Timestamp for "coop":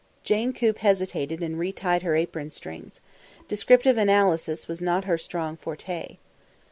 0.51-0.79